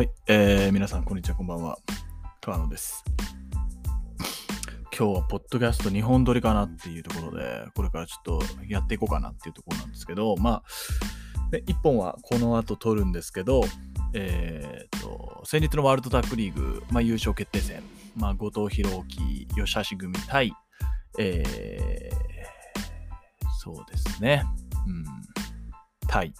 [0.00, 1.76] はい、えー、皆さん、こんにちは、こんばんは。
[2.40, 3.04] 川野です。
[4.98, 10.62] 今日は、ポッドキャスト2本撮りかなっていうところで、これからちょっとやっていこうかなっていうところなんですけど、まあ、
[11.50, 13.60] で1本はこの後撮るんですけど、
[14.14, 17.82] えー、と、先日のワールドタックリーグ、まあ、優勝決定戦、
[18.16, 20.54] まあ、後藤弘樹、吉橋組対、
[21.18, 24.44] えー、そうですね、
[24.86, 25.04] うん、
[26.08, 26.32] 対。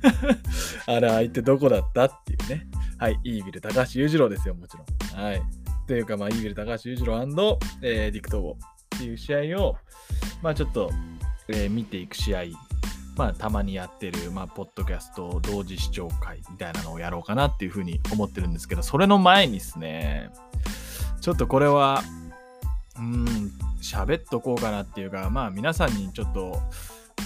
[0.88, 2.66] あれ、相手どこだったっていうね。
[3.02, 5.20] はい、イービル高橋裕次郎ですよ、もちろん。
[5.20, 5.42] はい。
[5.88, 8.56] というか、まあ、イービル高橋裕次郎えー、ディクトボ
[8.94, 9.76] っていう試合を、
[10.40, 10.88] まあ、ちょっと、
[11.48, 12.42] えー、見ていく試合、
[13.16, 20.30] まあ、たまにやってる、まあ、ポッドキャスト同時視聴会みたいなのをやろうかなっていうふうに思ってるんですけど、それの前にですね、
[21.20, 22.04] ちょっとこれは、
[22.98, 23.24] うん、
[23.82, 26.62] 喋っとこうかなっていうか、まあ、皆さんにちょっと、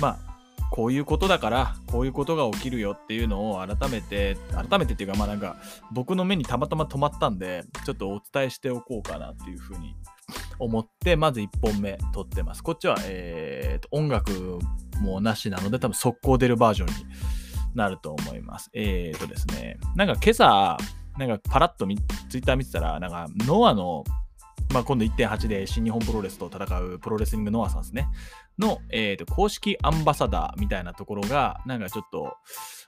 [0.01, 0.26] まあ、
[0.71, 5.57] こういうことだからこういうことが起きるよっていうのを改めて改めてっていうかまあなんか
[5.93, 9.95] 僕の目にたまたま止まったんでちょっとお伝えしておこうかなっていうふうに
[10.59, 12.63] 思ってまず1本目撮ってます。
[12.63, 14.59] こっちは、えー、と音楽
[15.01, 16.93] もなしなので多分速攻出るバージョンに
[17.75, 18.71] なると思います。
[18.73, 20.77] えっ、ー、とですねなんか今朝
[21.19, 21.87] なんかパラッと
[22.29, 24.05] ツイッター見てたらなんかノアの
[24.73, 28.09] まあ、今度1.8で新日本プロレスと戦うプロレスリングノアさんですね。
[28.59, 32.37] の、えーと、公式アンバサダーみたいなところが、なんかちょっと、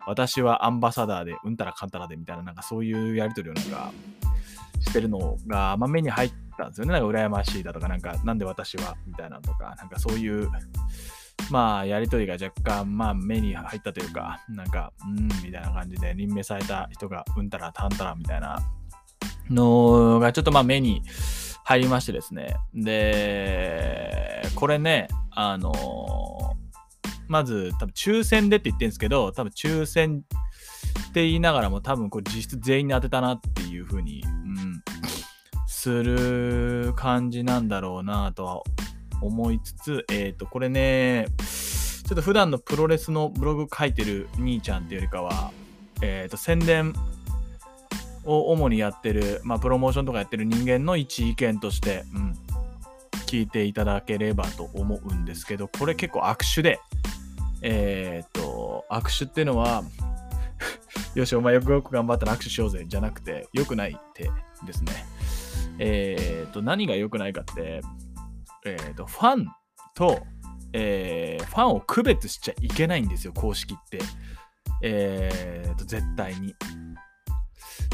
[0.07, 3.93] 私はアンバサダーで、うんたらかんたらでみたいな、なんかそういうやりとりをなんか
[4.81, 6.93] してるのが、まあ、目に入ったんですよね。
[6.93, 10.48] なんか羨ましいだとか、なんか、なんで私はみたいなとか、なんかそういう、
[11.51, 18.59] まあ、やりとりが若干、まあ、目に入ったというか、なんか、うん、みたいな感じで、任命された人が、うんたらたんたらみたいな
[19.51, 21.03] のが、ちょっとまあ、目に、
[21.69, 22.57] 入りましてですね。
[22.73, 26.57] で、これね、あの、
[27.29, 30.25] まず多分抽選でって言ってるんですけど、多分抽選
[31.11, 34.83] って言いながらも多分これ実質全員に当てたなっていう風に、うん、
[35.67, 38.63] する感じなんだろうなとは
[39.20, 45.53] 思いつつ、えっ、ー、と、これね、ちょっと普段のプロレスのブログ書いてる兄ちゃんっていうよりかは、
[46.01, 46.95] えっ、ー、と、宣伝
[48.28, 52.34] を主にやってる、まあ、プロモーションとかやってる人間の一意見として、うん、
[53.27, 56.78] 聞いていただければと思うんですけど、これ結構握手で、
[57.62, 59.83] えー、っと、握手っていうのは
[61.14, 64.30] よし、お前よくよく頑張ったら握手しようぜ、じゃなくて、良くない手
[64.64, 64.92] ですね。
[65.78, 67.80] えー、っと、何が良くないかって、
[68.66, 69.46] えー、っと、ファン
[69.95, 70.20] と、
[70.72, 74.00] えー、ファンを区別しちゃいけないんですよ、公式って。
[74.83, 76.55] えー、っと、絶対に。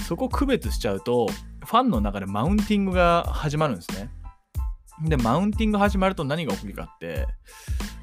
[0.06, 1.28] そこ区別しちゃうと、
[1.64, 4.10] ファンの中でマウンティングが始まるんですね。
[5.02, 7.26] で、マウンティング始まると何が起きるかって、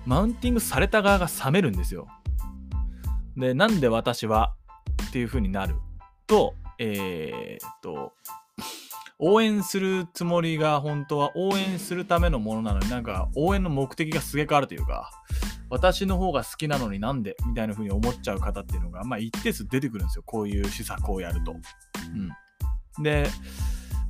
[0.05, 2.07] マウンティングされた側が冷めるんですよ。
[3.37, 4.53] で、なんで私は
[5.09, 5.75] っていう風になる
[6.27, 8.13] と、えー、っと、
[9.19, 15.11] 応援するつもりが本当は応援するためのものなのになんか応援の目的がすげえ変わるというか、
[15.71, 20.23] 私の方が好きなのになんでみたいな風に思っちゃう方っていうのが、まあ、一定数出てくるんですよ。
[20.25, 21.55] こういう施策をやると。
[22.97, 23.25] うん、で、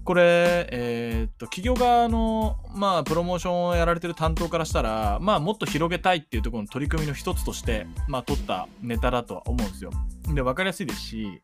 [0.03, 9.91] これ、えー、っと、企業側の、まあ、プロモーションをやられてる担当からしたら、まあ、もっと広げたいっていうところの取り組みの一つとして、まあ、取ったネタだとは思うんですよ。
[10.33, 11.43] で、分かりやすいですし、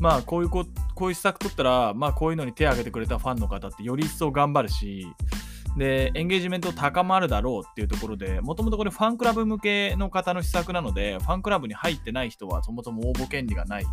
[0.00, 0.64] まあ、こういうこ、
[0.94, 5.06] こういう施策取ったら、まあ、こういうのに手を挙げてくれたファンの方ってより一層頑張るし、
[5.76, 13.86] で、エンゲージメント高まるだろうっていうところで、もともとこれファンクラブ向けの方の施策なので、ファンクラブに入ってない人はそもそも応募権利がない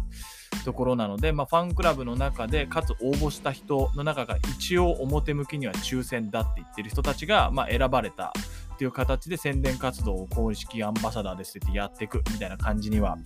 [0.66, 8.34] ところなので、まあ、ファンクラブの中で、かつ応募した人の中が一応表向きには抽選だって言ってる人たちが、まあ、選ばれた
[8.74, 13.18] っていう形で宣伝活動を公式アンバサダーですってやっていくみたいな感じには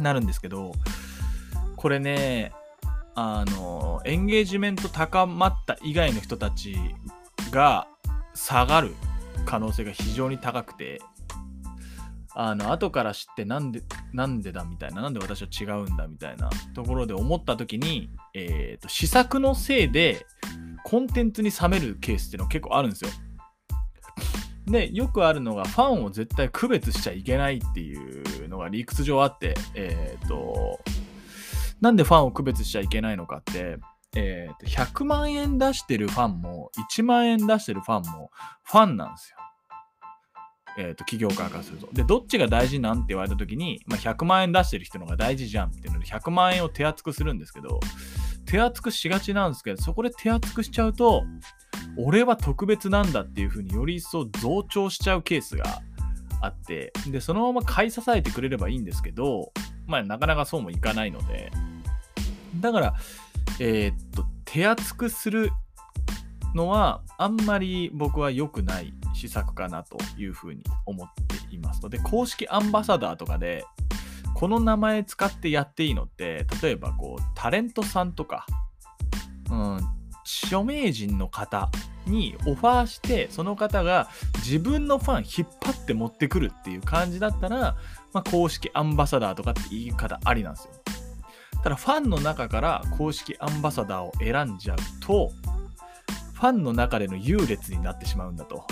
[0.00, 0.72] なるんですけど、
[1.76, 2.52] これね、
[3.14, 6.76] あの、エンゲージメント高まった以外の人たち
[7.50, 7.88] が
[8.34, 8.94] 下がる
[9.44, 11.00] 可能性が非常に高くて、
[12.34, 20.24] あの、後から知ってなんで、なんでだみたいな、なんで私は違うんだみたいなところで思った時に、えっ、ー、と、試作のせいで
[20.84, 23.10] コンテンツに冷めるケースっていうのは結構あるんですよ。
[24.66, 30.78] で、よくあるのが、ファンを絶対区別しちゃいけないっていうのが理屈上あって、えっ、ー、と、
[31.80, 33.78] なんでファンを区別しちゃいけないのかって、
[34.16, 38.30] えー、と100万円出してるファンも1万円出してるファンも
[38.64, 39.38] ファンなんですよ。
[40.78, 41.88] えー、と企業からすると。
[41.92, 47.80] で、どっちが大事なんって言われた時に、まあ、100万円出してる人の方が大事じゃんっていうので100万円を手厚くするんですけど
[48.46, 51.24] 手厚くしがちなんですけどそこで手厚くしちゃうと
[51.98, 55.82] 俺は特別なんだっていう風により一層増長しちゃうケースが
[56.40, 59.52] あってでそのまま買い支えてくれればいいんですけど
[59.86, 61.50] まあなかなかそうもいかないので
[62.60, 62.94] だから、
[63.60, 65.50] えー、っと、手厚くする
[66.54, 73.64] のはあんまり僕は良くない施策かなというふうに思っていますので、公式アンバサダーとかで、
[74.34, 78.46] この名前使ってやっていいのって、例えばこう、タレントさんとか、
[79.50, 79.80] うん、
[80.24, 81.70] 著名人の方
[82.06, 87.76] にオファーして、その方が自分のファン引っ張って持ってくるっていう感じだったら、
[88.12, 90.74] まあ、公式アンバサダーとかって言い方ありなんですよ。
[91.62, 95.32] ただファンの中から公式アンバサダーを選んじゃうと、
[96.34, 98.64] ファンの中での優劣になってしまうんだと。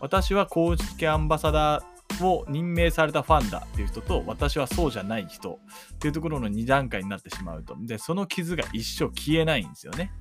[0.00, 5.58] 私は公式アンバサダーを任命されたファンだっていう人と、私はそうじゃない人
[5.94, 7.76] っていうところの2段階になってしまうと。
[7.80, 10.12] で、その傷が一生消えないんですよね。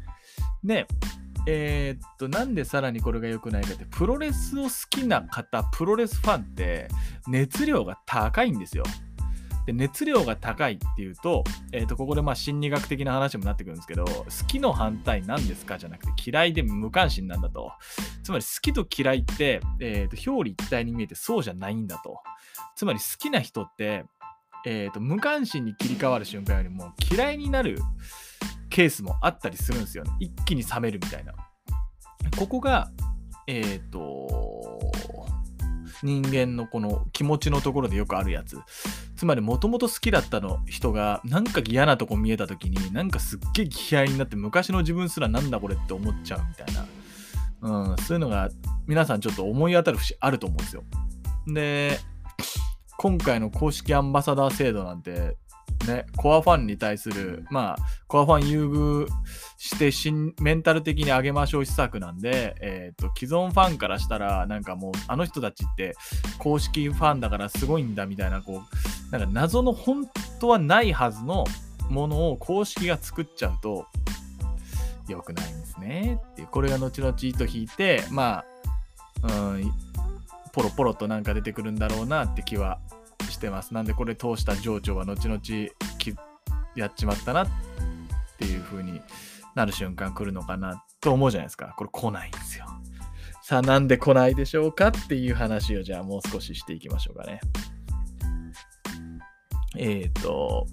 [0.64, 0.88] で、
[1.46, 6.90] えー、っと、なんでさらにこれが良くないかって、プロレスを好きな方、プロレスファンって
[7.28, 8.84] 熱量が高いんですよ。
[9.68, 11.44] で熱量が高いっていうと,、
[11.74, 15.78] えー、とここでまあ心理学的な話にもなってくるんですけど好きの反対何ですか？
[15.78, 17.74] じゃなくて嫌いで無関心なんだと。
[18.24, 22.22] つまり好きと嫌いって、えー、と表裏一体に見えてそうじゃないんだと。
[22.78, 24.06] つまり好きな人って、
[24.66, 27.80] えー、と無関心に切り替わる瞬間よりも嫌いになる
[28.69, 30.12] ケースもあったりするんですよね。
[30.22, 31.34] 一気に冷めるみたいな。
[32.40, 32.90] ここが
[33.48, 34.80] えっ、ー、と
[36.03, 38.57] 人間のこの気持ちのところでよくあるやつ。
[39.15, 46.85] つまりもともと好きだったの人がなんか嫌なとこ見えた時になんかすっげえ気合いになって昔の自分すらなんだこれって思っちゃうみたいな。
[47.59, 48.49] うん、そういうのが
[48.85, 50.83] 皆さんちょっと思い当たる節あると思うんですよ。
[51.47, 51.99] で、
[52.97, 55.38] 今回の公式アンバサダー制度なんて
[55.85, 57.77] ね、コアファンに対する、まあ、
[58.07, 59.07] コアファン優遇
[59.57, 65.95] して新、メンタル的に上げましょう施策なんで、えっ、ー、と、既存ファンからしたら、なんかもう、あの人たちって
[66.39, 68.63] 公式ファンだからすごいんだみたいな、こ
[69.09, 70.09] う、なんか謎の本
[70.39, 71.45] 当はないはずの
[71.89, 73.85] ものを公式が作っちゃうと、
[75.07, 76.19] 良くないんですね。
[76.31, 78.44] っていう、これが後々糸引いて、ま
[79.23, 79.71] あ、うん、
[80.51, 82.80] ポロポロとなんか出てくるんだろうなって気は
[83.38, 83.74] してます。
[83.74, 85.39] なんでこれ通した情緒は後々
[86.75, 87.48] やっちまったなっ
[88.38, 89.00] ていう風に
[89.56, 91.74] なる瞬間来るのかなと思うじゃないですか。
[91.78, 92.66] これ来ないんですよ。
[93.44, 97.39] さあなんで来ないでしょうかっていう話をじゃあもう少ししていきましょうかね。
[99.78, 100.66] えっ、ー、と、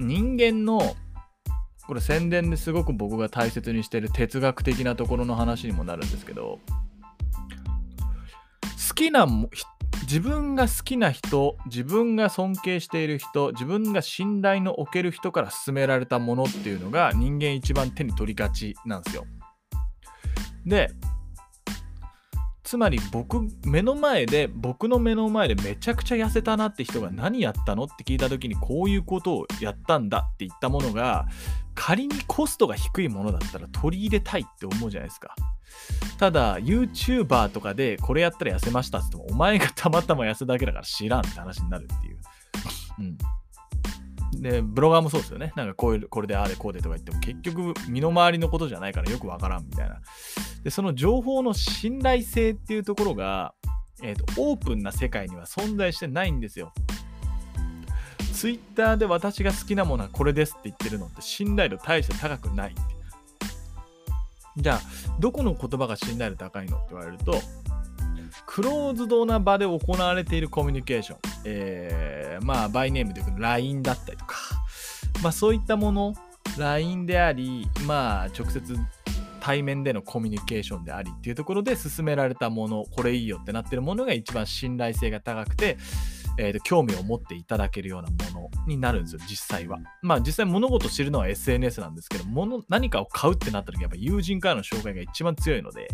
[0.00, 0.96] 人間の
[1.86, 6.60] これ宣伝ですごく僕が大切にしてる哲学的なところの話にもなるんですけど
[8.88, 9.26] 好きな
[10.10, 19.24] 自分が好きな人、自分が尊敬している人、自分が信頼の置ける人から勧められたものっていうのが人間一番手に取りがちなんですよ。
[20.66, 20.90] で、
[22.64, 31.28] つまり僕、目の前で、僕の目の前でめちゃくちゃ痩せたなって人が何やったのって聞いた時にこういうことをやったんだって言ったものが
[31.76, 35.36] 仮にコストが低いものだったら取り入れたいって思うじゃないですか。
[36.18, 42.18] ただ、YouTuber とかでこれやったら痩せましたって言っても、お前がたまたま痩せだけだから知らんって話になるっていう。
[42.98, 43.18] うん。
[44.40, 45.52] で、ブロガーもそうですよね。
[45.56, 50.00] なんかこういう、これであれこうでとか言っても、結局身の回りのことじゃないからよくわからんみたいな。
[50.62, 53.54] で、その情報の信頼性っていうところが、
[54.02, 56.72] えっ、ー、と、オープンな世界には存在してないんですよ。
[58.32, 62.99] ツイッターで私が好きなものはこれですって言ってるのって信頼度大して高くないって。
[64.56, 64.80] じゃあ、
[65.18, 67.34] どこの言葉が信頼度高いのって言われると、
[68.46, 74.36] クローズドな場で行われているコミュニケーション、えー、まあ、バイネームでいうと LINE だったりとか、
[75.22, 76.14] まあ、そういったもの、
[76.58, 78.76] LINE であり、まあ、直接
[79.40, 85.78] 対面でのコミュニケーションでありっていうところで勧められたもの、これいいよってなってるものが一番信頼性が高くて、
[86.40, 88.16] えーと、興味を持っていただけるようなも
[88.48, 89.78] のになるんですよ、実際は。
[90.00, 95.88] まあ実際物事を知るのは SNS なんですけど、物何かを買うってなった時やっぱ友人からの紹介が一番強いので、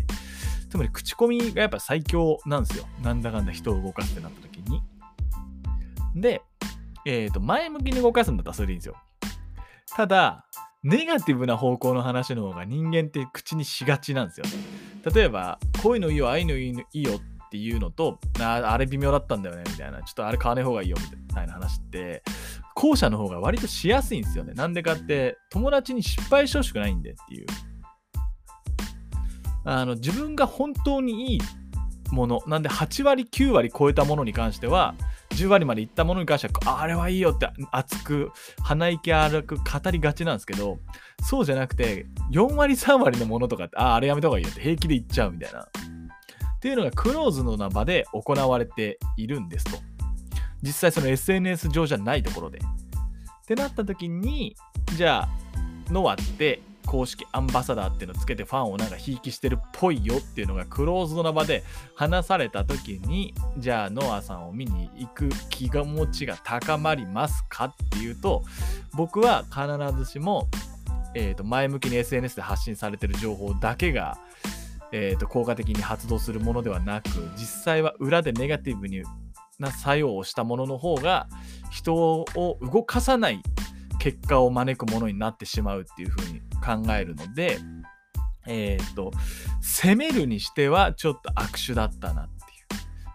[0.69, 2.85] つまり口コミがやっぱ最強なんですよ。
[3.03, 4.81] なんだかんだ人を動かすってなった時に。
[6.15, 6.41] で、
[7.05, 8.95] えっ、ー、と、前向きに動かすんだったらそれでいいんですよ。
[9.97, 10.45] ただ、
[10.83, 14.51] ネガティブな方向の話の方が人間って口にしがちなんですよね。
[15.13, 20.01] 例えば、こういうのいいよ、ああいうのいいよってっていうのと、ああれ微妙だったんだよね、みたいな。
[20.03, 22.23] ちょっとあれ買わない方がいいよ、みたいな話って、
[22.75, 24.53] 後者の方が割としやすいんですよね。
[24.53, 27.45] なんでかって、友達に失敗してほしくないんでっていう。
[29.63, 31.41] あの、自分が本当にいい
[32.11, 34.95] もの、なんで8割、9割超えたものに関しては、
[35.31, 38.31] 10割までいったものに関しては、あれはいいよって熱く、
[38.63, 40.79] 鼻息荒く語りがちなんですけど、
[41.21, 45.67] そうじゃなくて、4割、3割のものとかって、ああ、あれやめた方がいいよって平気で言っちゃうみたいな。
[46.67, 49.77] っていうのがクローズのな場で行われているんですと。
[50.61, 52.59] 実際その SNS 上じゃないところで。
[52.59, 54.53] ってなった時に、
[54.97, 55.29] じゃあ、
[55.89, 61.63] ノアって公式アンバサダーっていうのをつけてファンをなんかひいきしてるっぽいよっていうのがクローズドな場で
[61.95, 68.43] 話された時にじゃあノアさんを見に行く気が持ちが高まりますかっていうと
[68.93, 70.49] 僕は必ずしも、
[71.13, 74.17] えー、と前向きに SNS で発信されてる情報だけが、
[74.91, 79.03] えー、と効果的に発動するものではなく実際は裏でネガティブに
[79.59, 81.27] な作用をしたものの方が
[81.71, 82.25] 人を
[82.61, 83.41] 動かさない
[83.99, 87.59] 結果を招くものになってしまうっていうふうに考えるので、
[88.45, 89.11] えっ、ー、と、
[89.61, 92.29] 攻めるにしてはちょっと悪手だったなっ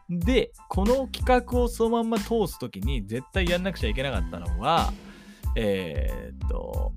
[0.09, 0.21] ていう。
[0.21, 4.93] で、この企画をそのまんま通す時に絶対やんなくちゃいけなかったのは、
[5.57, 6.93] えっ、ー、と、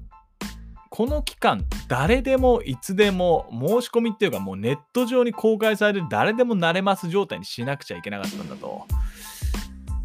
[0.95, 8.85] この期間、誰でもいつでも申し込みっていうかもうネット上に公開される誰でもなれます状態にしなくちゃいけなかったんだと。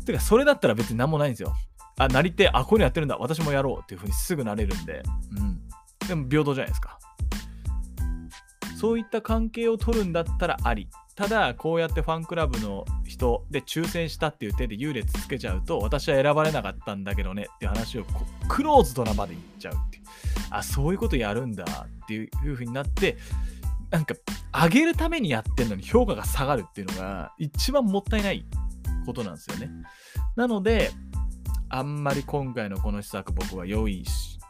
[0.05, 1.55] てか、それだったら別に何もないんですよ。
[1.97, 5.05] あ、なりて、あ、こういうのやってるんだ、私もやろうっていう風にすぐなれるんで、
[5.39, 5.61] うん。
[6.09, 6.99] でも平等じゃないですか。
[8.77, 10.89] そういった関係を取るんだったらあり。
[11.15, 18.05] ただ、こうやってファンクラブの人で抽選したっていう手で優劣つけちゃうと、私は選ばれなかったんだけどねっていう話を
[18.49, 20.03] クローズドな場で言っちゃうっていう。
[20.51, 21.65] あ、そういうことやるんだ
[22.05, 23.17] っていう風になって、
[23.91, 24.15] なんか、
[24.53, 28.45] 上げるためにやってんのに評価が下がるっていうのが一番もったいない
[29.07, 29.71] ことなんですよね。
[30.37, 30.91] なので、
[31.69, 34.41] あんまり今回のこの施策僕は良い施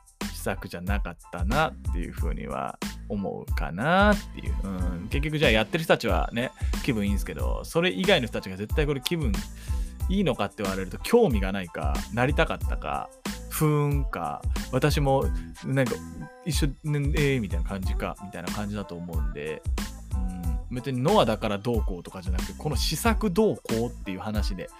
[0.43, 2.79] 策じゃなかったなっていうふうには
[3.11, 4.69] 思うかなっていう、う
[5.05, 6.51] ん、結局じゃあやってる人たちはね
[6.83, 9.33] 気分いいんですけどそれ以外の人たちが絶対これ気分
[10.09, 13.11] いいのかって言われると興味がないかなりたかったか
[13.61, 14.41] ふーんか
[14.73, 15.27] 私も
[15.67, 15.95] なんか
[16.47, 19.63] 一緒ねえー、みたいな感じかみたいな感じだと思うんで、
[20.71, 24.71] うん、別にノアだからどうこうとかじゃなくてこの試作どうこうっていう話で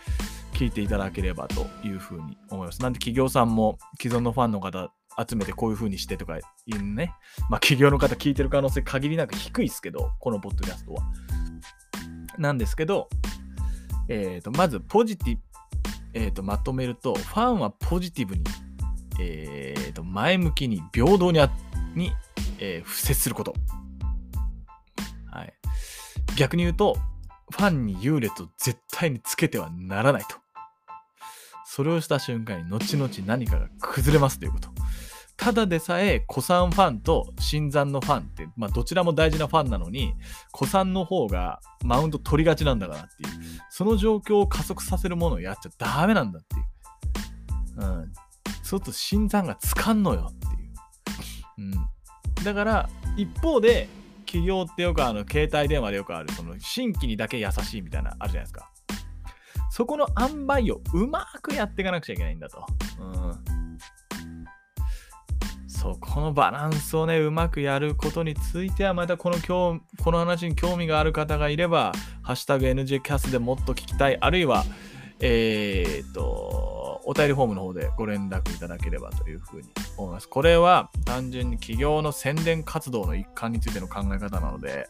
[0.55, 2.81] 聞いていただければというふうに思います。
[2.81, 4.91] なんで企業さんも既存のファンの方
[5.29, 6.43] 集めてこういう風にしてとかい
[6.75, 7.13] うね、
[7.51, 11.03] まあ企業の方聞いてる可能性限りなく低いですけど、このポッドキャストは。
[12.39, 13.09] なんですけど、
[14.09, 15.43] えっ、ー、と、まずポジティブ、
[16.15, 18.43] えっ、ー、と、まとめると、ファンはポジティブに、
[19.21, 21.51] え、ー、と、前向きに平等にあ
[21.95, 22.13] に、
[22.59, 23.55] えー、接すること。
[25.31, 25.53] はい。
[26.37, 26.97] 逆に言うと、
[27.51, 30.37] ファンに優劣を絶対につけてはならないと。
[31.65, 34.71] それをした瞬間に後々何かが崩れますということ。
[35.37, 40.13] ただでさえ古参ファンと新参のファンって、まあ、どちらも大事なファンなのに
[40.55, 48.13] 古参の方がマウント取りがちなんだからっていうその状況を加速させるものをやっちゃダメなんだっていう、うん、
[48.71, 51.69] そうすると新参がつかんのよっていう、
[52.39, 53.89] うん、だから一方で
[54.27, 58.71] 企業ってよくあの携帯電話でよくあるその新規にだけ優しいみたいなあるじゃないですか
[59.73, 62.67] そこの塩梅をうまくやっていかなくちゃいけないんだと。
[62.99, 63.79] うん。
[65.69, 74.65] そ、このバランスをね、うまくやることについては、またこの今日、この話に興味がある方がいれば、ハッシュタグ NGCAS でもっと聞きたい、あるいは、
[75.21, 76.70] えー、っと、
[77.11, 80.29] お便りフォームの方でご連絡いただければというふうに思います。
[80.29, 84.89] これは単純に企業の宣伝活動の一環についての考え方なので、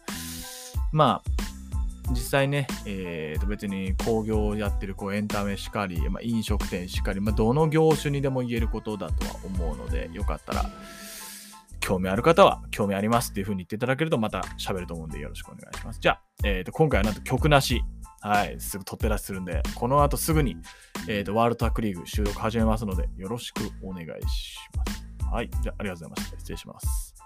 [0.92, 10.66] まあ、実際ね、えー、と別に工業をやってるこうエンタメしかり、まあ、飲食店しかり、まあ、どの業種にでも言えることだとは思うので、よかったら、
[11.80, 16.00] 興味ある方は興味ありますっていう風に言っていただけるとまた喋ると思うんでよろしくお願いします。
[16.00, 17.82] じゃあ、えー、と今回はなんと曲なし、
[18.20, 20.56] はい、すぐ撮ってらっしゃるんで、この後すぐに、
[21.08, 25.26] えー、とワールドタックリーグ収録始めますので、よろしくお願いします。
[25.32, 26.38] はい、じゃあありがとうございました。
[26.38, 27.19] 失礼します。